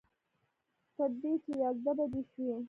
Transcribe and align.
تر 0.95 1.09
دې 1.21 1.33
چې 1.43 1.51
یازده 1.61 1.93
بجې 2.09 2.21
شوې. 2.31 2.55